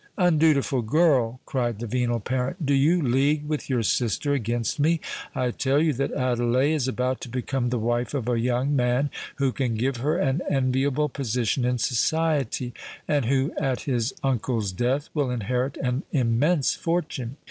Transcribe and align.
"Undutiful 0.17 0.81
girl!" 0.81 1.39
cried 1.45 1.77
the 1.77 1.85
venal 1.85 2.19
parent: 2.19 2.65
"do 2.65 2.73
you 2.73 3.03
league 3.03 3.47
with 3.47 3.69
your 3.69 3.83
sister 3.83 4.33
against 4.33 4.79
me? 4.79 4.99
I 5.35 5.51
tell 5.51 5.79
you 5.79 5.93
that 5.93 6.11
Adelais 6.13 6.73
is 6.73 6.87
about 6.87 7.21
to 7.21 7.29
become 7.29 7.69
the 7.69 7.77
wife 7.77 8.15
of 8.15 8.27
a 8.27 8.39
young 8.39 8.75
man 8.75 9.11
who 9.35 9.51
can 9.51 9.75
give 9.75 9.97
her 9.97 10.17
an 10.17 10.41
enviable 10.49 11.07
position 11.07 11.65
in 11.65 11.77
society, 11.77 12.73
and 13.07 13.25
who 13.25 13.53
at 13.59 13.81
his 13.81 14.15
uncle's 14.23 14.71
death, 14.71 15.09
will 15.13 15.29
inherit 15.29 15.77
an 15.77 16.01
immense 16.11 16.73
fortune. 16.73 17.37